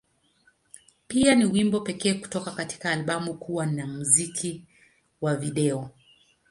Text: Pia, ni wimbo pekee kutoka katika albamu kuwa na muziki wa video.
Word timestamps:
Pia, 1.07 1.35
ni 1.35 1.45
wimbo 1.45 1.79
pekee 1.81 2.13
kutoka 2.13 2.51
katika 2.51 2.91
albamu 2.91 3.33
kuwa 3.33 3.65
na 3.65 3.87
muziki 3.87 4.65
wa 5.21 5.35
video. 5.35 5.89